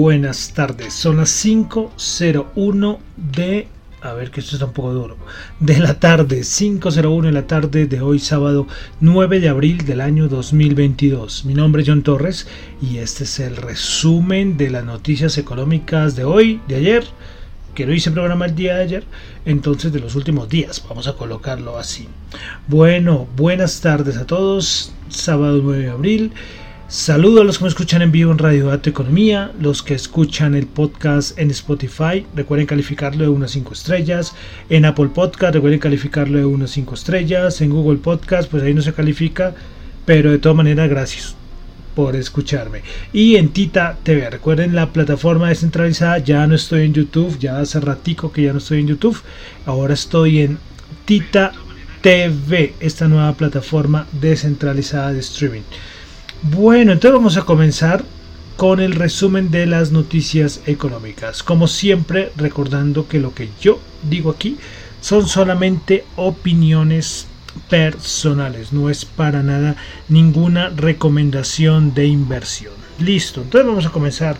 [0.00, 3.68] Buenas tardes, son las 5.01 de...
[4.00, 5.18] A ver que esto está un poco duro.
[5.58, 8.66] De la tarde, 5.01 de la tarde de hoy sábado
[9.00, 11.44] 9 de abril del año 2022.
[11.44, 12.48] Mi nombre es John Torres
[12.80, 17.04] y este es el resumen de las noticias económicas de hoy, de ayer,
[17.74, 19.04] que no hice programa el día de ayer,
[19.44, 22.08] entonces de los últimos días, vamos a colocarlo así.
[22.68, 26.32] Bueno, buenas tardes a todos, sábado 9 de abril.
[26.90, 30.56] Saludo a los que me escuchan en vivo en Radio Dato Economía, los que escuchan
[30.56, 34.34] el podcast en Spotify, recuerden calificarlo de unas 5 estrellas,
[34.68, 38.82] en Apple Podcast recuerden calificarlo de unas 5 estrellas, en Google Podcast pues ahí no
[38.82, 39.54] se califica,
[40.04, 41.36] pero de todas maneras gracias
[41.94, 42.82] por escucharme.
[43.12, 47.78] Y en Tita TV, recuerden la plataforma descentralizada, ya no estoy en YouTube, ya hace
[47.78, 49.22] ratico que ya no estoy en YouTube,
[49.64, 50.58] ahora estoy en
[51.04, 51.52] Tita
[52.00, 55.62] TV, esta nueva plataforma descentralizada de streaming.
[56.42, 58.02] Bueno, entonces vamos a comenzar
[58.56, 61.42] con el resumen de las noticias económicas.
[61.42, 64.56] Como siempre, recordando que lo que yo digo aquí
[65.02, 67.26] son solamente opiniones
[67.68, 69.76] personales, no es para nada
[70.08, 72.72] ninguna recomendación de inversión.
[72.98, 74.38] Listo, entonces vamos a comenzar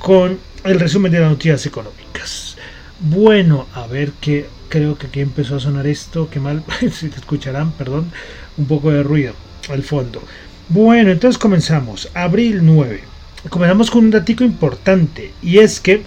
[0.00, 2.56] con el resumen de las noticias económicas.
[3.00, 7.16] Bueno, a ver qué creo que aquí empezó a sonar esto, qué mal, si te
[7.16, 8.12] escucharán, perdón,
[8.56, 9.34] un poco de ruido
[9.68, 10.22] al fondo.
[10.68, 12.08] Bueno, entonces comenzamos.
[12.14, 13.00] Abril 9.
[13.50, 16.02] Comenzamos con un dato importante y es que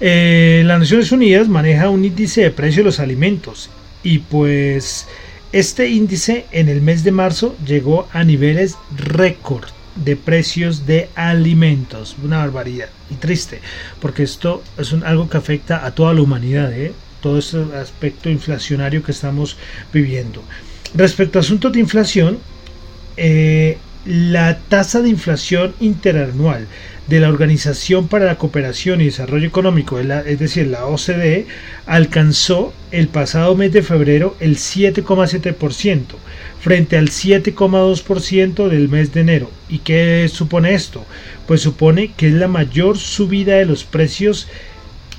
[0.00, 3.68] eh, las Naciones Unidas maneja un índice de precio de los alimentos
[4.04, 5.08] y pues
[5.52, 12.16] este índice en el mes de marzo llegó a niveles récord de precios de alimentos.
[12.22, 13.60] Una barbaridad y triste,
[14.00, 16.92] porque esto es algo que afecta a toda la humanidad, ¿eh?
[17.20, 19.56] todo este aspecto inflacionario que estamos
[19.92, 20.44] viviendo.
[20.94, 22.38] Respecto a asuntos de inflación,
[23.16, 26.66] eh, la tasa de inflación interanual
[27.08, 31.46] de la Organización para la Cooperación y Desarrollo Económico, es decir, la OCDE,
[31.86, 36.02] alcanzó el pasado mes de febrero el 7,7%
[36.60, 39.50] frente al 7,2% del mes de enero.
[39.68, 41.04] ¿Y qué supone esto?
[41.46, 44.48] Pues supone que es la mayor subida de los precios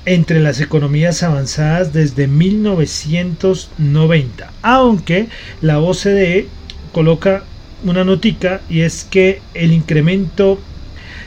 [0.06, 5.28] entre las economías avanzadas desde 1990, aunque
[5.60, 6.48] la OCDE
[6.92, 7.44] coloca
[7.84, 10.58] una notica y es que el incremento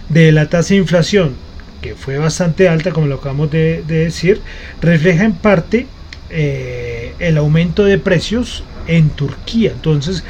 [0.10, 1.36] de la tasa de inflación,
[1.82, 4.42] que fue bastante alta, como lo acabamos de, decir,
[4.82, 5.88] refleja en parte
[6.30, 9.72] eh, el aumento de precios en Turquía.
[9.72, 10.24] Entonces,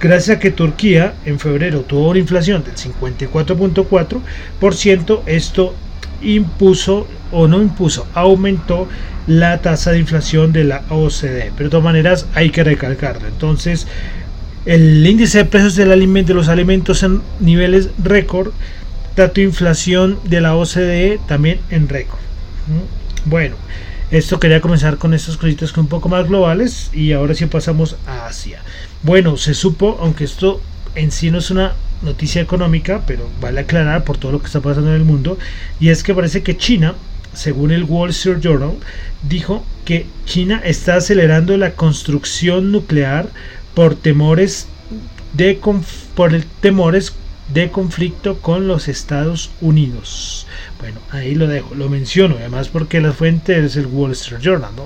[0.00, 5.74] gracias a que Turquía en febrero tuvo una inflación del 54.4%, esto
[6.22, 8.86] impuso o no impuso, aumentó
[9.26, 11.52] la tasa de inflación de la OCDE.
[11.56, 13.28] Pero de todas maneras hay que recalcarlo.
[13.28, 13.86] Entonces,
[14.64, 18.52] el índice de precios de los alimentos en niveles récord.
[19.14, 22.18] Dato de inflación de la OCDE también en récord.
[23.26, 23.56] Bueno,
[24.10, 27.96] esto quería comenzar con estas cositas que un poco más globales y ahora sí pasamos
[28.06, 28.62] a Asia.
[29.02, 30.62] Bueno, se supo, aunque esto
[30.94, 31.72] en sí no es una
[32.02, 35.38] noticia económica, pero vale aclarar por todo lo que está pasando en el mundo,
[35.78, 36.94] y es que parece que China,
[37.32, 38.72] según el Wall Street Journal,
[39.22, 43.28] dijo que China está acelerando la construcción nuclear
[43.74, 44.68] por temores
[45.32, 45.58] de
[46.14, 47.14] por temores
[47.52, 50.46] de conflicto con los Estados Unidos.
[50.78, 54.74] Bueno, ahí lo dejo, lo menciono, además porque la fuente es el Wall Street Journal,
[54.74, 54.84] ¿no?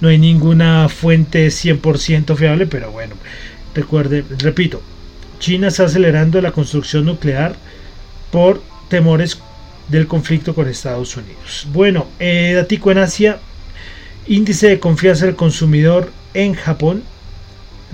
[0.00, 3.14] no hay ninguna fuente 100% fiable, pero bueno,
[3.74, 4.82] recuerde, repito,
[5.38, 7.56] China está acelerando la construcción nuclear
[8.30, 9.38] por temores
[9.88, 11.66] del conflicto con Estados Unidos.
[11.72, 13.38] Bueno, eh, datico en Asia,
[14.26, 17.02] índice de confianza del consumidor en Japón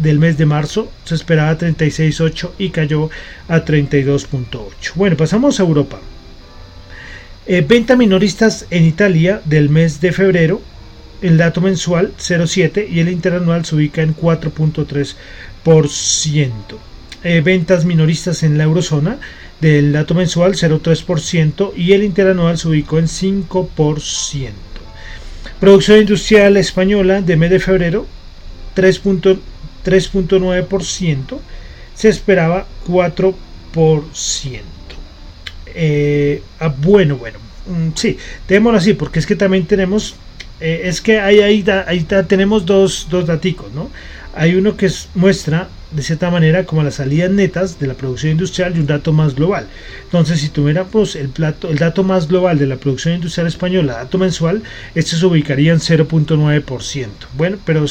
[0.02, 3.10] del mes de marzo se esperaba 36.8 y cayó
[3.48, 4.94] a 32.8.
[4.94, 6.00] Bueno, pasamos a Europa.
[7.46, 10.62] Eh, venta minoristas en Italia del mes de febrero.
[11.22, 16.52] El dato mensual 0.7 y el interanual se ubica en 4.3%.
[17.24, 19.18] Eh, ventas minoristas en la eurozona
[19.60, 24.50] del dato mensual 0.3% y el interanual se ubicó en 5%.
[25.60, 28.08] Producción industrial española de mes de febrero
[29.84, 31.38] 3.9%,
[31.94, 33.34] se esperaba 4%.
[35.74, 38.18] Eh, ah, bueno, bueno, mm, sí,
[38.48, 40.16] démoslo así, porque es que también tenemos,
[40.60, 43.90] eh, es que ahí, ahí, ahí tenemos dos, dos daticos, ¿no?
[44.34, 48.74] Hay uno que muestra de cierta manera como las salidas netas de la producción industrial
[48.74, 49.68] y un dato más global.
[50.04, 51.30] Entonces, si tuviéramos el,
[51.68, 54.62] el dato más global de la producción industrial española, dato mensual,
[54.94, 57.08] este se ubicaría en 0.9%.
[57.34, 57.84] Bueno, pero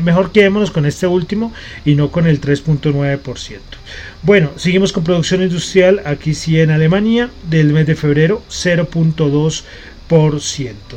[0.00, 1.52] mejor quedémonos con este último
[1.84, 3.58] y no con el 3.9%.
[4.22, 9.62] Bueno, seguimos con producción industrial, aquí sí en Alemania, del mes de febrero, 0.2%.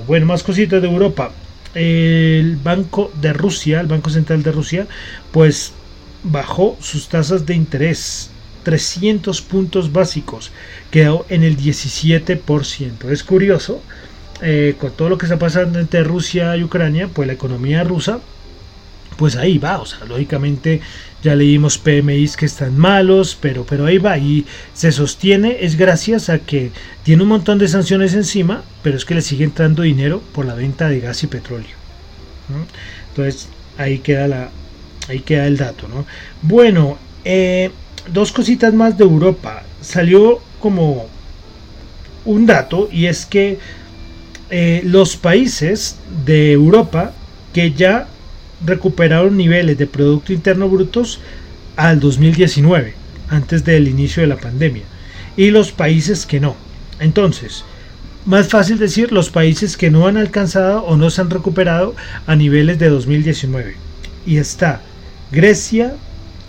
[0.07, 1.31] Bueno, más cositas de Europa
[1.75, 4.87] el Banco de Rusia, el Banco Central de Rusia,
[5.31, 5.73] pues
[6.23, 8.31] bajó sus tasas de interés
[8.63, 10.51] 300 puntos básicos,
[10.89, 13.11] quedó en el 17%.
[13.11, 13.81] Es curioso,
[14.41, 18.19] eh, con todo lo que está pasando entre Rusia y Ucrania, pues la economía rusa,
[19.17, 20.81] pues ahí va, o sea, lógicamente
[21.23, 26.29] ya leímos PMIs que están malos, pero, pero ahí va y se sostiene, es gracias
[26.29, 26.71] a que
[27.03, 30.53] tiene un montón de sanciones encima, pero es que le sigue entrando dinero por la
[30.53, 31.75] venta de gas y petróleo.
[33.09, 33.47] Entonces
[33.77, 34.49] ahí queda, la,
[35.07, 35.87] ahí queda el dato.
[35.87, 36.05] ¿no?
[36.41, 37.71] Bueno, eh,
[38.13, 39.63] dos cositas más de Europa.
[39.81, 41.07] Salió como
[42.25, 43.57] un dato y es que
[44.49, 47.13] eh, los países de Europa
[47.53, 48.07] que ya
[48.63, 51.19] recuperaron niveles de Producto Interno Brutos
[51.75, 52.93] al 2019,
[53.29, 54.83] antes del inicio de la pandemia,
[55.35, 56.55] y los países que no.
[56.99, 57.63] Entonces,
[58.25, 62.35] más fácil decir los países que no han alcanzado o no se han recuperado a
[62.35, 63.75] niveles de 2019.
[64.25, 64.81] Y está
[65.31, 65.95] Grecia,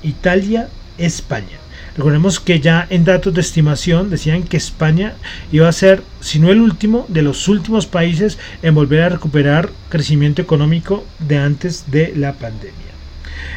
[0.03, 1.59] Italia, España.
[1.97, 5.15] Recordemos que ya en datos de estimación decían que España
[5.51, 9.71] iba a ser, si no el último, de los últimos países en volver a recuperar
[9.89, 12.75] crecimiento económico de antes de la pandemia.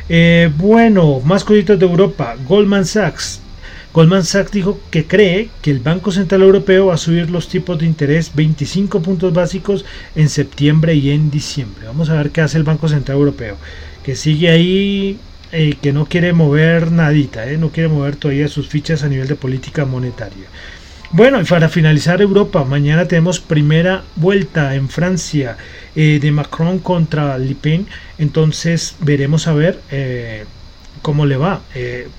[0.07, 2.37] Eh, bueno, más cositas de Europa.
[2.47, 3.41] Goldman Sachs.
[3.93, 7.77] Goldman Sachs dijo que cree que el Banco Central Europeo va a subir los tipos
[7.77, 9.83] de interés 25 puntos básicos
[10.15, 11.87] en septiembre y en diciembre.
[11.87, 13.57] Vamos a ver qué hace el Banco Central Europeo,
[14.03, 15.19] que sigue ahí
[15.51, 19.27] eh, que no quiere mover nadita, eh, no quiere mover todavía sus fichas a nivel
[19.27, 20.45] de política monetaria.
[21.11, 25.57] Bueno, y para finalizar Europa, mañana tenemos primera vuelta en Francia
[25.95, 27.87] eh, de Macron contra Le Pen,
[28.19, 29.79] entonces veremos a ver
[31.01, 31.61] cómo le va.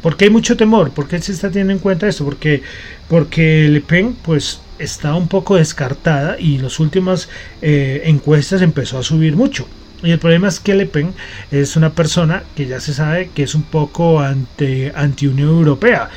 [0.03, 0.91] porque hay mucho temor?
[0.91, 2.25] ¿Por qué se está teniendo en cuenta esto?
[2.25, 2.63] Porque,
[3.09, 7.29] porque Le Pen pues está un poco descartada y en las últimas
[7.63, 9.69] encuestas empezó a subir mucho.
[10.03, 11.13] Y el problema es que Le Pen
[11.51, 16.09] es una persona que ya se sabe que es un poco ante, anti Unión Europea.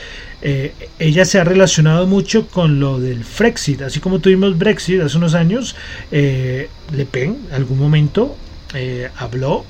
[0.42, 5.18] Eh, ella se ha relacionado mucho con lo del Frexit, así como tuvimos Brexit hace
[5.18, 5.76] unos años,
[6.12, 8.36] eh, Le Pen en algún momento
[8.74, 9.66] eh, habló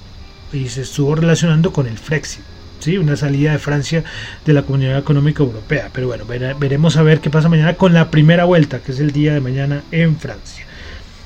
[0.51, 2.43] y se estuvo relacionando con el Frexit.
[2.79, 2.97] ¿sí?
[2.97, 4.03] una salida de Francia
[4.45, 5.89] de la Comunidad Económica Europea.
[5.93, 9.11] Pero bueno, veremos a ver qué pasa mañana con la primera vuelta, que es el
[9.11, 10.65] día de mañana en Francia.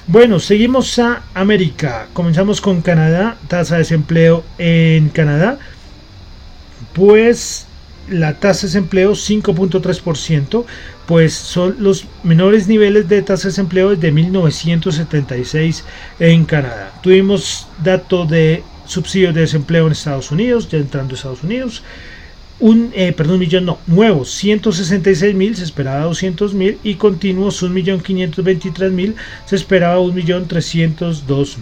[0.09, 2.07] Bueno, seguimos a América.
[2.13, 5.59] Comenzamos con Canadá, tasa de desempleo en Canadá.
[6.93, 7.67] Pues
[8.07, 10.63] la tasa de desempleo 5.3%,
[11.07, 15.83] pues son los menores niveles de tasa de desempleo desde 1976
[16.21, 16.93] en Canadá.
[17.03, 21.83] Tuvimos dato de subsidio de desempleo en Estados Unidos, ya entrando a Estados Unidos
[22.59, 28.91] un, eh, perdón, millón no, nuevos 166 mil, se esperaba 200 mil y continuos 1.523.000,
[28.91, 31.57] mil, se esperaba 1.302.000.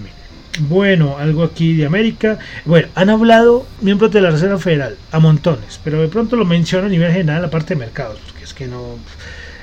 [0.59, 2.39] Bueno, algo aquí de América.
[2.63, 6.87] Bueno, han hablado miembros de la Reserva Federal a montones, pero de pronto lo menciono
[6.87, 8.97] a nivel general la parte de mercados, porque es que no,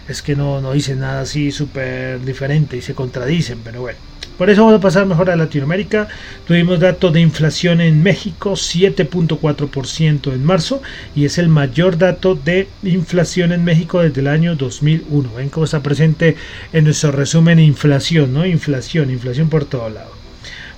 [0.08, 4.11] es que no, no dicen nada así súper diferente y se contradicen, pero bueno.
[4.38, 6.08] Por eso vamos a pasar mejor a Latinoamérica.
[6.46, 10.82] Tuvimos dato de inflación en México, 7.4% en marzo,
[11.14, 15.34] y es el mayor dato de inflación en México desde el año 2001.
[15.34, 16.36] Ven cómo está presente
[16.72, 18.46] en nuestro resumen inflación, ¿no?
[18.46, 20.10] Inflación, inflación por todo lado.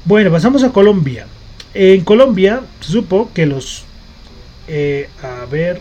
[0.04, 1.26] Bueno, pasamos a Colombia.
[1.72, 3.84] En Colombia supo que los...
[4.68, 5.80] Eh, a ver...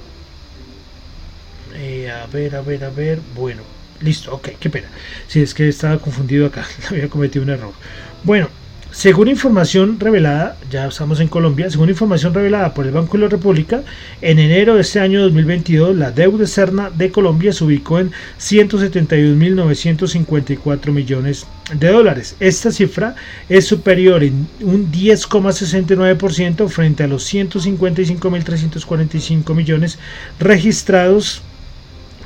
[1.76, 3.20] Eh, a ver, a ver, a ver.
[3.36, 3.62] Bueno,
[4.04, 4.90] Listo, ok, qué pena.
[5.28, 7.74] Si es que estaba confundido acá, había cometido un error.
[8.24, 8.50] Bueno,
[8.92, 13.30] según información revelada, ya estamos en Colombia, según información revelada por el Banco de la
[13.30, 13.82] República,
[14.22, 20.92] en enero de este año 2022 la deuda externa de Colombia se ubicó en 171.954
[20.92, 22.36] millones de dólares.
[22.40, 23.16] Esta cifra
[23.50, 29.98] es superior en un 10,69% frente a los 155.345 millones
[30.40, 31.42] registrados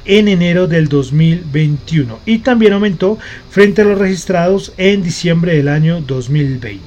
[0.08, 6.02] en enero del 2021 y también aumentó frente a los registrados en diciembre del año
[6.02, 6.82] 2020.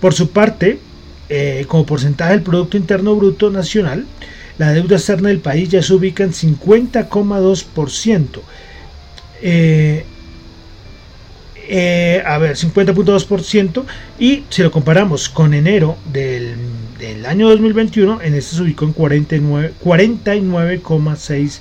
[0.00, 0.78] Por su parte,
[1.28, 4.06] eh, como porcentaje del Producto Interno Bruto Nacional,
[4.58, 8.40] la deuda externa del país ya se ubica en 50,2%.
[9.42, 10.06] Eh,
[11.68, 13.84] eh, a ver, 50.2%.
[14.18, 16.54] Y si lo comparamos con enero del,
[16.98, 21.60] del año 2021, en este se ubicó en 49,6%.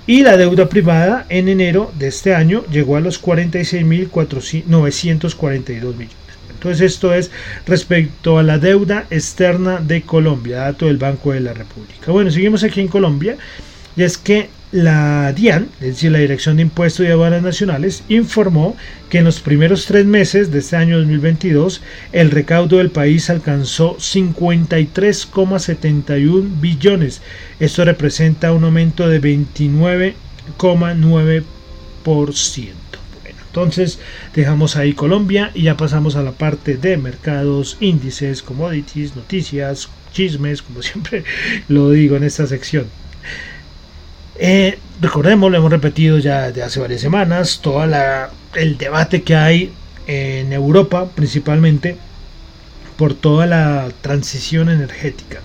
[0.05, 6.17] y la deuda privada en enero de este año llegó a los 46.942 millones.
[6.49, 7.29] Entonces esto es
[7.65, 12.11] respecto a la deuda externa de Colombia, dato del Banco de la República.
[12.11, 13.35] Bueno, seguimos aquí en Colombia
[13.95, 18.75] y es que la DIAN, es decir, la Dirección de Impuestos y Aduanas Nacionales, informó
[19.09, 23.95] que en los primeros tres meses de este año 2022 el recaudo del país alcanzó
[23.97, 27.21] 53,71 billones.
[27.59, 31.43] Esto representa un aumento de 29,9%.
[33.45, 33.99] Entonces
[34.33, 40.63] dejamos ahí Colombia y ya pasamos a la parte de mercados, índices, commodities, noticias, chismes,
[40.63, 41.23] como siempre
[41.67, 42.87] lo digo en esta sección.
[44.45, 47.81] Eh, recordemos, lo hemos repetido ya de hace varias semanas, todo
[48.55, 49.71] el debate que hay
[50.05, 51.95] en Europa principalmente
[52.97, 55.39] por toda la transición energética.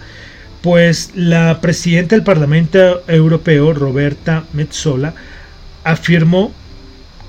[0.62, 5.14] Pues la presidenta del Parlamento Europeo, Roberta Metzola,
[5.84, 6.52] afirmó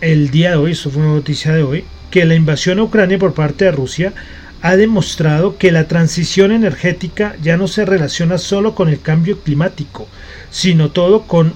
[0.02, 3.20] el día de hoy, esto fue una noticia de hoy, que la invasión a Ucrania
[3.20, 4.14] por parte de Rusia
[4.62, 10.08] ha demostrado que la transición energética ya no se relaciona solo con el cambio climático,
[10.52, 11.54] sino todo con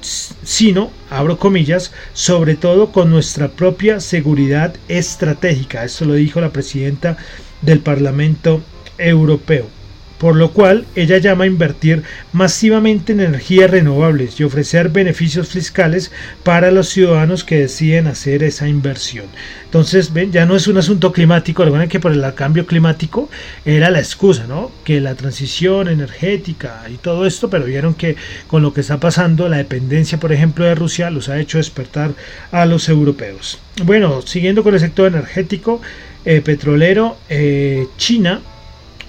[0.00, 5.84] sino, abro comillas, sobre todo con nuestra propia seguridad estratégica.
[5.84, 7.18] Esto lo dijo la presidenta
[7.60, 8.62] del Parlamento
[8.96, 9.79] Europeo
[10.20, 12.02] por lo cual ella llama a invertir
[12.34, 16.12] masivamente en energías renovables y ofrecer beneficios fiscales
[16.44, 19.24] para los ciudadanos que deciden hacer esa inversión.
[19.64, 23.30] Entonces, ven, ya no es un asunto climático, recuerden que por el cambio climático
[23.64, 24.70] era la excusa, ¿no?
[24.84, 29.48] Que la transición energética y todo esto, pero vieron que con lo que está pasando,
[29.48, 32.10] la dependencia, por ejemplo, de Rusia los ha hecho despertar
[32.52, 33.58] a los europeos.
[33.84, 35.80] Bueno, siguiendo con el sector energético,
[36.26, 38.42] eh, petrolero, eh, China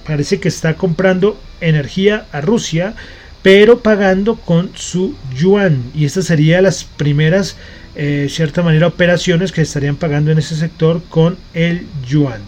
[0.05, 2.93] parece que está comprando energía a Rusia,
[3.41, 5.83] pero pagando con su yuan.
[5.95, 7.55] Y estas serían las primeras,
[7.95, 12.41] eh, cierta manera, operaciones que estarían pagando en ese sector con el yuan.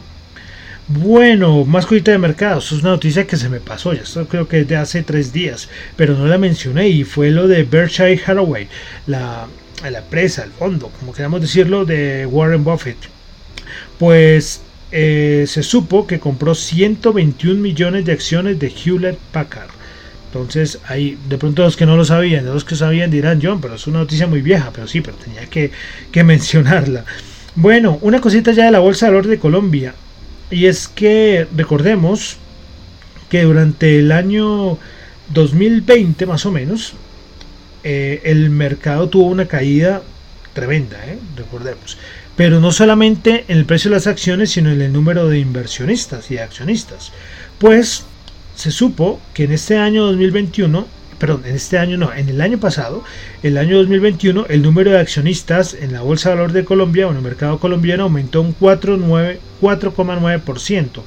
[0.88, 2.60] Bueno, más cosita de mercado.
[2.60, 3.93] Es una noticia que se me pasó.
[3.93, 6.89] Ya esto creo que es de hace tres días, pero no la mencioné.
[6.89, 8.67] Y fue lo de Berkshire Hathaway,
[9.07, 9.48] la,
[9.89, 12.98] la empresa, el fondo, como queramos decirlo, de Warren Buffett.
[13.98, 14.62] Pues
[14.95, 19.71] eh, se supo que compró 121 millones de acciones de Hewlett Packard.
[20.27, 23.73] Entonces, ahí de pronto los que no lo sabían, los que sabían dirán, John, pero
[23.73, 25.71] es una noticia muy vieja, pero sí, pero tenía que,
[26.12, 27.05] que mencionarla.
[27.55, 29.95] Bueno, una cosita ya de la Bolsa de Valores de Colombia.
[30.51, 32.38] Y es que recordemos
[33.29, 34.77] que durante el año
[35.33, 36.93] 2020 más o menos,
[37.83, 40.03] eh, el mercado tuvo una caída
[40.53, 41.17] tremenda, ¿eh?
[41.35, 41.97] recordemos
[42.35, 46.31] pero no solamente en el precio de las acciones, sino en el número de inversionistas
[46.31, 47.11] y accionistas.
[47.59, 48.05] Pues
[48.55, 50.87] se supo que en este año 2021,
[51.19, 53.03] perdón, en este año no, en el año pasado,
[53.43, 57.11] el año 2021, el número de accionistas en la Bolsa de Valor de Colombia o
[57.11, 61.01] en el mercado colombiano aumentó un 4,9%.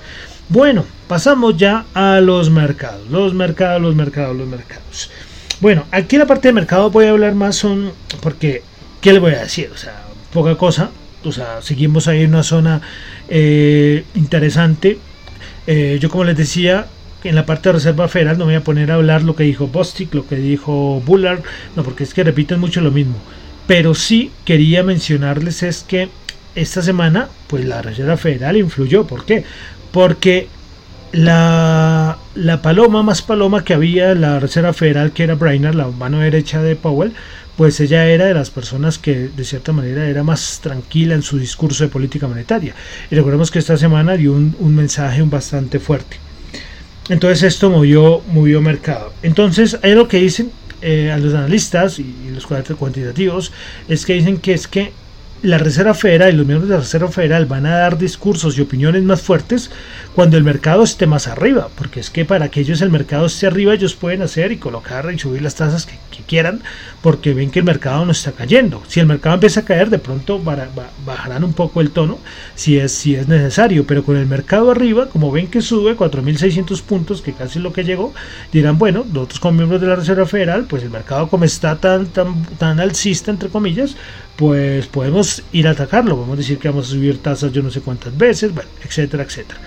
[0.50, 3.08] Bueno, pasamos ya a los mercados.
[3.10, 5.12] Los mercados, los mercados, los mercados.
[5.62, 8.64] Bueno, aquí la parte de mercado voy a hablar más son porque,
[9.02, 9.70] ¿qué le voy a decir?
[9.74, 10.02] O sea,
[10.34, 10.90] poca cosa.
[11.24, 12.82] O sea, seguimos ahí en una zona
[13.28, 14.98] eh, interesante.
[15.68, 16.88] Eh, yo como les decía,
[17.24, 19.68] en la parte de Reserva Federal no voy a poner a hablar lo que dijo
[19.68, 21.42] Bostic, lo que dijo Bullard,
[21.76, 23.16] no, porque es que repiten mucho lo mismo.
[23.70, 26.10] Pero sí quería mencionarles es que
[26.56, 29.06] esta semana, pues la Reserva Federal influyó.
[29.06, 29.44] ¿Por qué?
[29.92, 30.48] Porque
[31.12, 36.18] la, la paloma más paloma que había la Reserva Federal, que era Brainerd, la mano
[36.18, 37.14] derecha de Powell,
[37.58, 41.38] pues ella era de las personas que de cierta manera era más tranquila en su
[41.38, 42.74] discurso de política monetaria.
[43.12, 46.18] Y recordemos que esta semana dio un, un mensaje bastante fuerte.
[47.08, 49.14] Entonces esto movió, movió mercado.
[49.22, 53.52] Entonces hay lo que dicen eh, a los analistas y, y los cuantitativos,
[53.88, 54.92] es que dicen que es que
[55.42, 58.62] la Reserva Federal y los miembros de la Reserva Federal van a dar discursos y
[58.62, 59.72] opiniones más fuertes
[60.14, 63.48] cuando el mercado esté más arriba, porque es que para que ellos el mercado esté
[63.48, 66.62] arriba ellos pueden hacer y colocar y subir las tasas que, quieran
[67.02, 68.84] porque ven que el mercado no está cayendo.
[68.88, 70.40] Si el mercado empieza a caer, de pronto
[71.06, 72.20] bajarán un poco el tono
[72.56, 76.82] si es, si es necesario, pero con el mercado arriba, como ven que sube 4.600
[76.82, 78.14] puntos, que casi es lo que llegó,
[78.52, 82.08] dirán, bueno, nosotros como miembros de la Reserva Federal, pues el mercado como está tan,
[82.08, 83.96] tan, tan alcista, entre comillas,
[84.40, 87.82] pues podemos ir a atacarlo, podemos decir que vamos a subir tasas yo no sé
[87.82, 89.60] cuántas veces, bueno, etcétera, etcétera.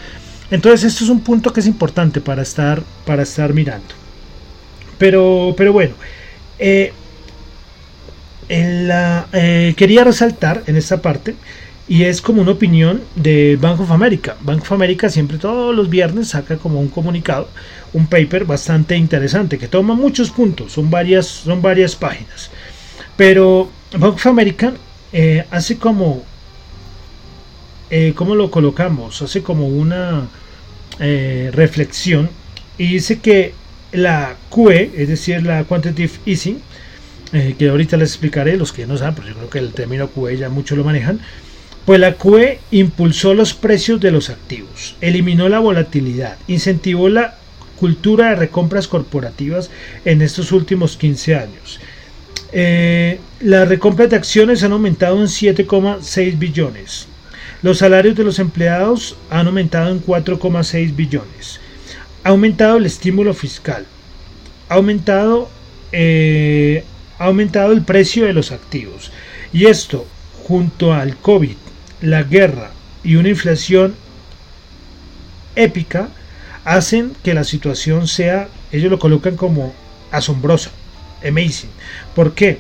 [0.51, 3.95] Entonces esto es un punto que es importante para estar, para estar mirando.
[4.97, 5.93] Pero, pero bueno,
[6.59, 6.91] eh,
[8.49, 11.35] eh, quería resaltar en esta parte
[11.87, 14.39] y es como una opinión de Bank of America.
[14.41, 17.51] Bank of America siempre todos los viernes saca como un comunicado,
[17.93, 22.51] un paper bastante interesante que toma muchos puntos, son varias, son varias páginas.
[23.19, 23.69] Pero
[23.99, 24.73] Bank of America
[25.13, 26.23] eh, hace como,
[27.91, 29.21] eh, ¿cómo lo colocamos?
[29.23, 30.29] Hace como una
[30.99, 32.31] eh, reflexión
[32.79, 33.55] y dice que
[33.93, 36.61] la QE, es decir, la Quantitative Easing,
[37.33, 40.09] eh, que ahorita les explicaré, los que no saben, pero yo creo que el término
[40.09, 41.21] QE ya mucho lo manejan,
[41.85, 47.37] pues la QE impulsó los precios de los activos, eliminó la volatilidad, incentivó la
[47.79, 49.71] cultura de recompras corporativas
[50.05, 51.81] en estos últimos 15 años.
[52.53, 57.09] Eh, las recompras de acciones han aumentado en 7,6 billones.
[57.63, 61.61] Los salarios de los empleados han aumentado en 4,6 billones.
[62.25, 63.87] Ha aumentado el estímulo fiscal.
[64.69, 65.49] Ha aumentado
[65.93, 66.85] eh,
[67.19, 69.13] ha aumentado el precio de los activos.
[69.53, 70.07] Y esto,
[70.43, 71.55] junto al COVID,
[72.01, 72.73] la guerra
[73.05, 73.95] y una inflación
[75.55, 76.09] épica,
[76.65, 79.73] hacen que la situación sea, ellos lo colocan como
[80.11, 80.71] asombrosa,
[81.27, 81.71] amazing.
[82.15, 82.59] ¿Por qué?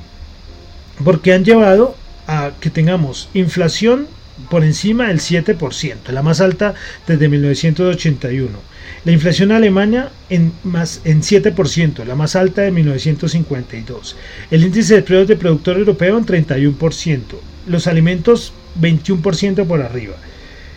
[1.04, 1.96] Porque han llevado
[2.26, 4.06] a que tengamos inflación
[4.50, 6.74] por encima del 7%, la más alta
[7.06, 8.72] desde 1981
[9.04, 14.16] la inflación alemana en, más, en 7%, la más alta de 1952.
[14.50, 17.20] El índice de precios de productor europeo en 31%.
[17.66, 20.14] Los alimentos 21% por arriba.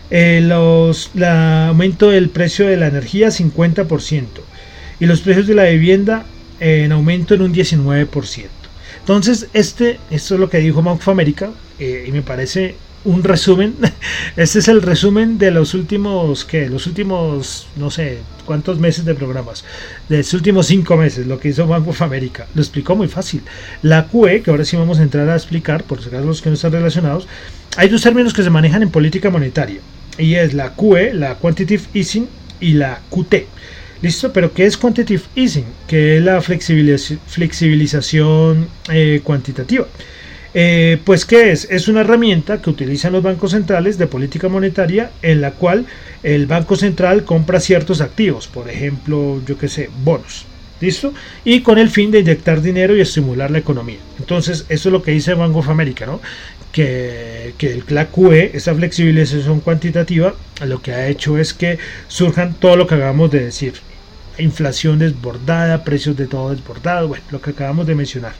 [0.10, 1.26] El eh,
[1.68, 4.26] aumento del precio de la energía 50%.
[5.00, 6.26] Y los precios de la vivienda
[6.60, 8.46] en aumento en un 19%.
[9.00, 13.24] Entonces, este, esto es lo que dijo Bank of America eh, y me parece un
[13.24, 13.76] resumen.
[14.36, 19.14] Este es el resumen de los últimos, que Los últimos, no sé, cuántos meses de
[19.14, 19.64] programas.
[20.10, 22.48] De los últimos cinco meses, lo que hizo Bank of America.
[22.56, 23.44] Lo explicó muy fácil.
[23.84, 26.50] La QE, que ahora sí vamos a entrar a explicar, por si acaso los que
[26.50, 27.28] no están relacionados,
[27.78, 29.80] hay dos términos que se manejan en política monetaria.
[30.18, 32.28] Y es la QE, la Quantitative Easing,
[32.60, 33.36] y la QT.
[34.02, 34.34] ¿Listo?
[34.34, 35.66] Pero ¿qué es Quantitative Easing?
[35.88, 39.88] Que es la flexibilización eh, cuantitativa.
[40.58, 41.68] Eh, pues, ¿qué es?
[41.70, 45.86] Es una herramienta que utilizan los bancos centrales de política monetaria en la cual
[46.24, 50.46] el Banco Central compra ciertos activos, por ejemplo, yo qué sé, bonos.
[50.82, 51.14] ¿Listo?
[51.46, 53.98] Y con el fin de inyectar dinero y estimular la economía.
[54.20, 56.20] Entonces, eso es lo que dice Bank of America, ¿no?
[56.76, 60.36] Que, que la QE, esa flexibilización cuantitativa,
[60.66, 63.76] lo que ha hecho es que surjan todo lo que acabamos de decir.
[64.38, 68.34] Inflación desbordada, precios de todo desbordado, bueno, lo que acabamos de mencionar.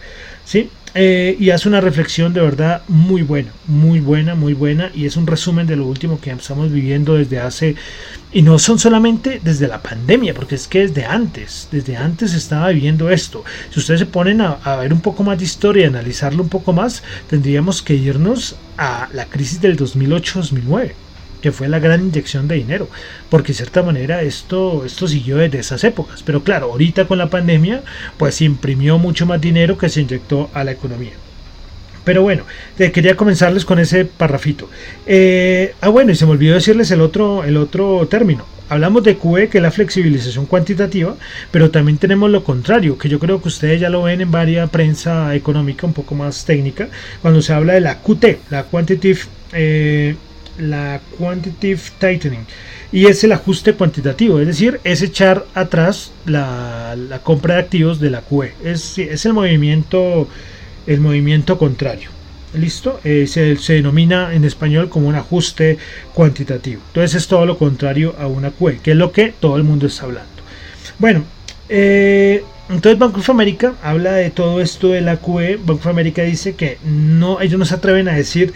[0.46, 0.70] ¿Sí?
[0.98, 4.92] Eh, y hace una reflexión de verdad muy buena, muy buena, muy buena.
[4.94, 7.76] Y es un resumen de lo último que estamos viviendo desde hace.
[8.32, 12.70] Y no son solamente desde la pandemia, porque es que desde antes, desde antes estaba
[12.70, 13.44] viviendo esto.
[13.72, 17.04] Si ustedes se ponen a, ver un poco más de historia analizarlo un poco más,
[17.30, 21.05] tendríamos que irnos a la crisis del 2008-2009
[21.46, 22.90] que fue la gran inyección de dinero,
[23.30, 27.30] porque de cierta manera esto, esto siguió desde esas épocas, pero claro, ahorita con la
[27.30, 27.84] pandemia,
[28.18, 31.12] pues se imprimió mucho más dinero que se inyectó a la economía.
[32.04, 34.72] Pero bueno, quería comenzarles con ese parrafito.
[35.06, 38.48] Eh, ah, bueno, y se me olvidó decirles el otro, el otro término.
[38.68, 41.16] Hablamos de QE, que es la flexibilización cuantitativa,
[41.52, 44.68] pero también tenemos lo contrario, que yo creo que ustedes ya lo ven en varias
[44.72, 46.88] prensa económica un poco más técnica,
[47.22, 49.20] cuando se habla de la QT, la Quantitative
[49.54, 50.16] eh,
[50.58, 52.46] la quantitative tightening
[52.92, 58.10] y es el ajuste cuantitativo, es decir, es echar atrás la, compra de activos de
[58.10, 60.28] la QE, es, es, el movimiento
[60.88, 62.10] el movimiento contrario.
[62.54, 63.02] ¿Listo?
[63.04, 65.78] Eh, se, denomina en español como un ajuste
[66.14, 66.82] cuantitativo.
[66.88, 69.88] Entonces es todo lo contrario a una QE, que es lo que todo el mundo
[69.88, 70.32] está hablando.
[70.98, 71.26] Bueno,
[71.68, 75.58] eh, entonces Banco of America habla de todo esto de la QE.
[75.58, 78.54] Banco of America dice que no, ellos no se atreven a decir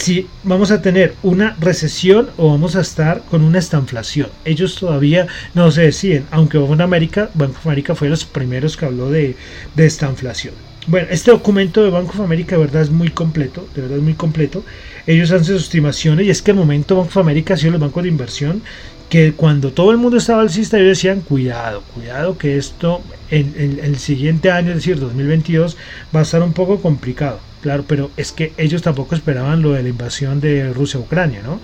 [0.00, 4.28] si vamos a tener una recesión o vamos a estar con una estanflación.
[4.46, 8.24] Ellos todavía no se deciden, aunque Banco of America, Banco of America fue de los
[8.24, 9.36] primeros que habló de,
[9.74, 10.54] de estanflación.
[10.86, 14.02] Bueno, este documento de Banco of America de verdad es muy completo, de verdad es
[14.02, 14.64] muy completo.
[15.06, 17.80] Ellos hacen sus estimaciones y es que el momento Banco of America ha sido los
[17.80, 18.62] bancos de inversión
[19.10, 23.98] que cuando todo el mundo estaba alcista ellos decían cuidado, cuidado que esto en, el
[23.98, 25.76] siguiente año, es decir, 2022,
[26.14, 27.40] va a estar un poco complicado.
[27.62, 31.42] Claro, pero es que ellos tampoco esperaban lo de la invasión de Rusia a Ucrania,
[31.42, 31.60] ¿no?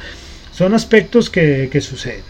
[0.52, 2.22] Son aspectos que, suceden.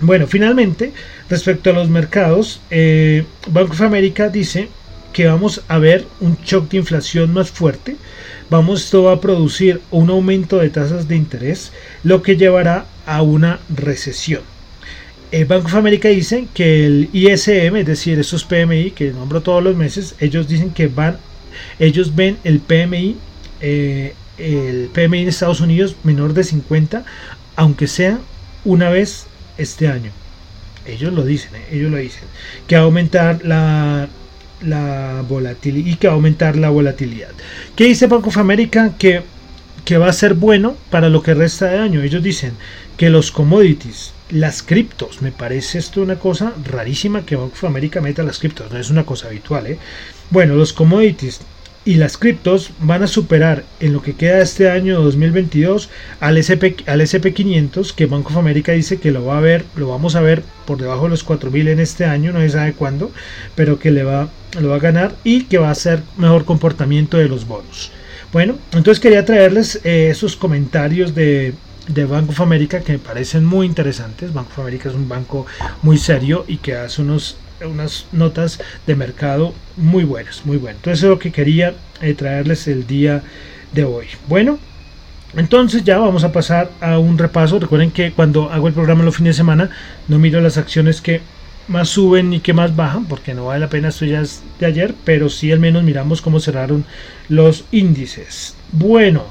[0.00, 0.92] Bueno, finalmente,
[1.28, 4.68] respecto a los mercados, eh, Banco of America dice
[5.12, 7.96] que vamos a ver un shock de inflación más fuerte.
[8.50, 11.72] Vamos, esto a producir un aumento de tasas de interés,
[12.04, 14.42] lo que llevará a una recesión.
[15.30, 19.62] El Banco of America dice que el ISM, es decir, esos PMI que nombro todos
[19.62, 21.18] los meses, ellos dicen que van,
[21.78, 23.16] ellos ven el PMI,
[23.60, 27.04] eh, el PMI en Estados Unidos menor de 50,
[27.56, 28.18] aunque sea
[28.64, 30.10] una vez este año.
[30.86, 32.24] Ellos lo dicen, eh, ellos lo dicen.
[32.66, 34.08] Que va a aumentar la
[34.60, 37.30] la volatilidad y que aumentar la volatilidad.
[37.76, 38.94] ¿Qué dice Banco of America?
[38.98, 39.22] Que,
[39.84, 42.02] que va a ser bueno para lo que resta de año.
[42.02, 42.52] Ellos dicen
[42.96, 48.00] que los commodities, las criptos, me parece esto una cosa rarísima que Banco of America
[48.00, 49.66] meta las criptos, no es una cosa habitual.
[49.66, 49.78] ¿eh?
[50.30, 51.40] Bueno, los commodities
[51.84, 55.88] y las criptos van a superar en lo que queda este año 2022
[56.20, 59.88] al SP, al SP500 que Banco of America dice que lo va a ver, lo
[59.88, 63.10] vamos a ver por debajo de los 4000 en este año, no se sabe cuándo,
[63.54, 64.28] pero que le va,
[64.60, 67.90] lo va a ganar y que va a ser mejor comportamiento de los bonos.
[68.32, 71.54] Bueno, entonces quería traerles eh, esos comentarios de,
[71.88, 74.32] de Banco of America que me parecen muy interesantes.
[74.32, 75.46] Banco of America es un banco
[75.82, 80.78] muy serio y que hace unos unas notas de mercado muy buenas, muy buenas.
[80.78, 83.22] Entonces es lo que quería eh, traerles el día
[83.72, 84.06] de hoy.
[84.28, 84.58] Bueno,
[85.36, 87.58] entonces ya vamos a pasar a un repaso.
[87.58, 89.70] Recuerden que cuando hago el programa los fines de semana
[90.06, 91.20] no miro las acciones que
[91.66, 94.66] más suben y que más bajan, porque no vale la pena, esto ya es de
[94.66, 96.86] ayer, pero sí al menos miramos cómo cerraron
[97.28, 98.54] los índices.
[98.72, 99.24] Bueno,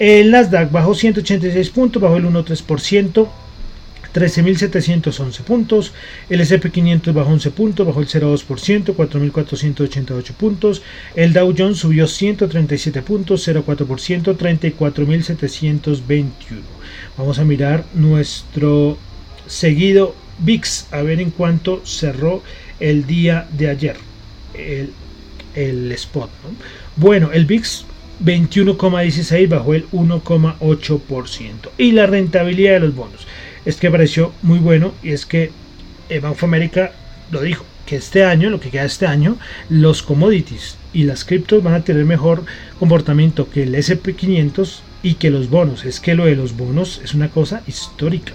[0.00, 3.28] el Nasdaq bajó 186 puntos, bajó el 1,3%.
[4.12, 5.92] 13.711 puntos,
[6.28, 10.82] el SP500 bajó 11 puntos, bajó el 0,2%, 4.488 puntos,
[11.14, 16.32] el Dow Jones subió 137 puntos, 0,4%, 34.721.
[17.16, 18.98] Vamos a mirar nuestro
[19.46, 22.42] seguido VIX, a ver en cuánto cerró
[22.80, 23.96] el día de ayer,
[24.54, 24.90] el,
[25.54, 26.30] el spot.
[26.96, 27.84] Bueno, el VIX
[28.24, 31.70] 21,16 bajó el 1,8%.
[31.78, 33.26] Y la rentabilidad de los bonos
[33.64, 35.50] es que pareció muy bueno y es que
[36.20, 36.92] Bank of America
[37.30, 39.36] lo dijo, que este año, lo que queda este año,
[39.68, 42.44] los commodities y las criptos van a tener mejor
[42.78, 45.84] comportamiento que el SP500 y que los bonos.
[45.84, 48.32] Es que lo de los bonos es una cosa histórica,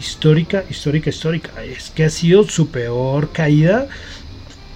[0.00, 1.62] histórica, histórica, histórica.
[1.62, 3.88] Es que ha sido su peor caída.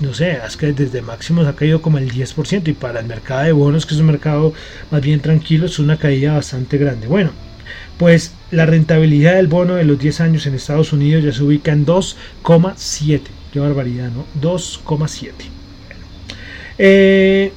[0.03, 3.45] No sé, es que desde máximos ha caído como el 10% y para el mercado
[3.45, 4.53] de bonos, que es un mercado
[4.91, 7.07] más bien tranquilo, es una caída bastante grande.
[7.07, 7.31] Bueno,
[7.99, 11.71] pues la rentabilidad del bono de los 10 años en Estados Unidos ya se ubica
[11.71, 13.21] en 2,7.
[13.53, 14.25] Qué barbaridad, ¿no?
[14.43, 15.31] 2,7.
[16.79, 17.53] Eh,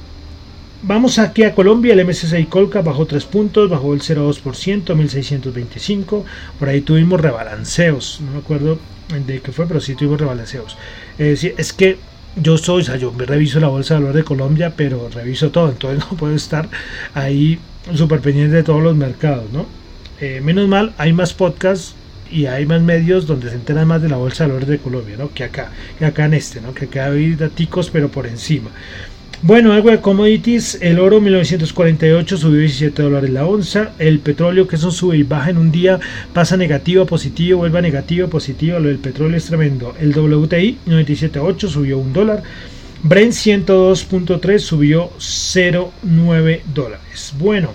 [0.84, 6.24] vamos aquí a Colombia, el MSCI Colca bajó 3 puntos, bajó el 0,2%, 1625.
[6.60, 8.78] Por ahí tuvimos rebalanceos, no me acuerdo
[9.26, 10.76] de qué fue, pero sí tuvimos rebalanceos.
[11.18, 11.98] Eh, es que
[12.36, 15.50] yo soy, o sea, yo me reviso la bolsa de valores de Colombia, pero reviso
[15.50, 16.68] todo, entonces no puedo estar
[17.14, 17.58] ahí
[17.94, 19.66] súper pendiente de todos los mercados, ¿no?
[20.20, 21.94] Eh, menos mal, hay más podcasts
[22.30, 25.16] y hay más medios donde se enteran más de la bolsa de valores de Colombia,
[25.18, 25.32] ¿no?
[25.32, 26.74] Que acá, que acá en este, ¿no?
[26.74, 28.70] Que acá hay daticos, pero por encima.
[29.42, 34.76] Bueno, algo de commodities, el oro 1948 subió 17 dólares la onza, el petróleo que
[34.76, 36.00] eso sube y baja en un día,
[36.32, 39.94] pasa negativo a positivo, vuelve a negativo a positivo, lo del petróleo es tremendo.
[40.00, 42.42] El WTI 97.8 subió un dólar,
[43.02, 47.34] Brent 102.3 subió 0.9 dólares.
[47.38, 47.74] Bueno,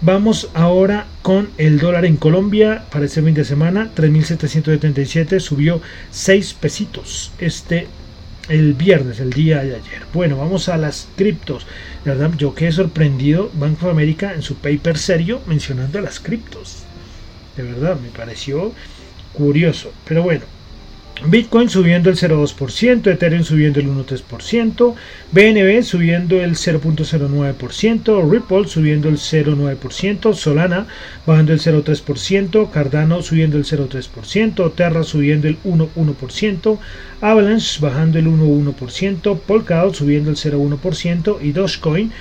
[0.00, 2.84] Vamos ahora con el dólar en Colombia.
[2.92, 5.80] Para este fin de semana, 3.777, subió
[6.12, 7.32] 6 pesitos.
[7.40, 7.88] Este
[8.48, 10.02] el viernes, el día de ayer.
[10.12, 11.66] Bueno, vamos a las criptos.
[12.04, 16.84] De verdad, yo quedé sorprendido, Banco de América en su paper serio mencionando las criptos.
[17.56, 18.72] De verdad, me pareció
[19.32, 19.92] curioso.
[20.04, 20.44] Pero bueno,
[21.26, 24.94] Bitcoin subiendo el 0,2%, Ethereum subiendo el 1,3%,
[25.32, 30.86] BNB subiendo el 0,09%, Ripple subiendo el 0,9%, Solana
[31.26, 36.78] bajando el 0,3%, Cardano subiendo el 0,3%, Terra subiendo el 1,1%,
[37.20, 42.12] Avalanche bajando el 1,1%, Polkadot subiendo el 0,1% y Dogecoin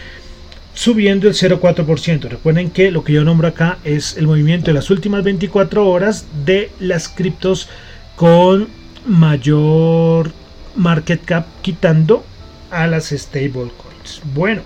[0.73, 2.29] subiendo el 0,4%.
[2.29, 6.25] Recuerden que lo que yo nombro acá es el movimiento de las últimas 24 horas
[6.45, 7.69] de las criptos
[8.15, 8.76] con
[9.07, 10.31] mayor
[10.75, 12.23] market cap quitando
[12.71, 14.21] a las stablecoins.
[14.33, 14.61] Bueno,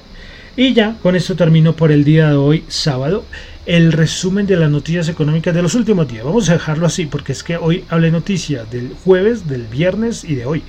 [0.55, 3.23] y ya con esto termino por el día de hoy, sábado,
[3.65, 6.25] el resumen de las noticias económicas de los últimos días.
[6.25, 10.35] Vamos a dejarlo así porque es que hoy hablé noticias del jueves, del viernes y
[10.35, 10.63] de hoy.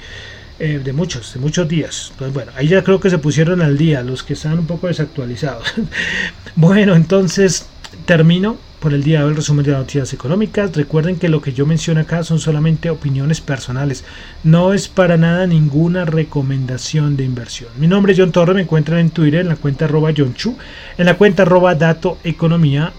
[0.58, 2.12] Eh, de muchos, de muchos días.
[2.18, 4.87] Pues bueno, ahí ya creo que se pusieron al día los que están un poco
[4.87, 5.74] desactualizados.
[6.56, 7.66] bueno, entonces
[8.04, 10.74] termino por el día de el resumen de noticias económicas.
[10.74, 14.04] Recuerden que lo que yo menciono acá son solamente opiniones personales.
[14.42, 17.70] No es para nada ninguna recomendación de inversión.
[17.78, 20.56] Mi nombre es John Torre, me encuentran en Twitter en la cuenta arroba John Chu,
[20.98, 22.92] en la cuenta arroba Dato Economía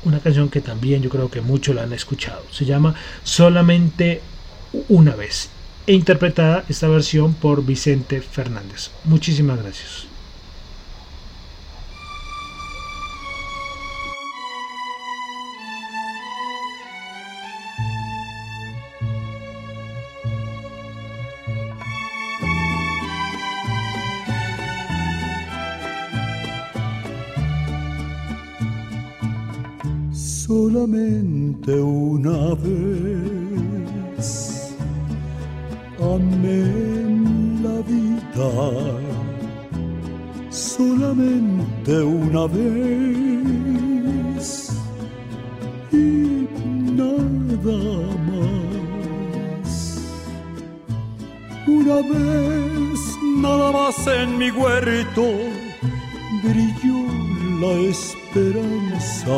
[0.06, 2.44] Una canción que también yo creo que muchos la han escuchado.
[2.52, 4.22] Se llama Solamente
[4.90, 5.50] una vez.
[5.86, 8.92] E interpretada esta versión por Vicente Fernández.
[9.04, 10.13] Muchísimas gracias.
[30.54, 34.28] Solamente una vez.
[36.14, 36.64] Amé
[37.66, 38.52] la vida,
[40.52, 44.48] solamente una vez.
[45.92, 46.48] Y
[47.00, 49.72] nada más.
[51.80, 53.00] Una vez
[53.42, 55.26] nada más en mi huerto
[56.44, 57.02] brilló
[57.62, 59.38] la esperanza